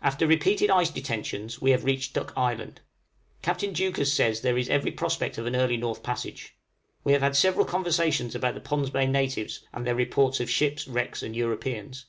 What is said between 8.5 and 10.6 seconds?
the Pond's Bay natives, and their reports of